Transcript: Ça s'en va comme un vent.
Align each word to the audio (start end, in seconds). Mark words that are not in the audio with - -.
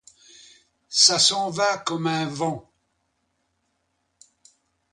Ça 0.89 1.19
s'en 1.19 1.51
va 1.51 1.77
comme 1.77 2.07
un 2.07 2.25
vent. 2.27 2.71